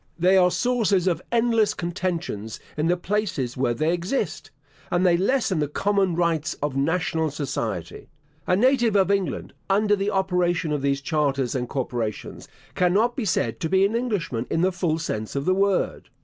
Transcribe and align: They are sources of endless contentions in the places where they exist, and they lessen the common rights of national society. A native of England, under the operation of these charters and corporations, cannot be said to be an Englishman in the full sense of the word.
They 0.17 0.35
are 0.35 0.49
sources 0.49 1.05
of 1.05 1.21
endless 1.31 1.75
contentions 1.75 2.59
in 2.75 2.87
the 2.87 2.97
places 2.97 3.55
where 3.55 3.75
they 3.75 3.93
exist, 3.93 4.49
and 4.89 5.05
they 5.05 5.15
lessen 5.15 5.59
the 5.59 5.67
common 5.67 6.15
rights 6.15 6.55
of 6.55 6.75
national 6.75 7.29
society. 7.29 8.09
A 8.47 8.55
native 8.55 8.95
of 8.95 9.11
England, 9.11 9.53
under 9.69 9.95
the 9.95 10.09
operation 10.09 10.71
of 10.71 10.81
these 10.81 11.01
charters 11.01 11.53
and 11.53 11.69
corporations, 11.69 12.47
cannot 12.73 13.15
be 13.15 13.25
said 13.25 13.59
to 13.59 13.69
be 13.69 13.85
an 13.85 13.95
Englishman 13.95 14.47
in 14.49 14.61
the 14.61 14.71
full 14.71 14.97
sense 14.97 15.35
of 15.35 15.45
the 15.45 15.53
word. 15.53 16.09